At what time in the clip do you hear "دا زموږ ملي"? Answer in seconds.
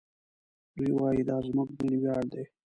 1.29-1.97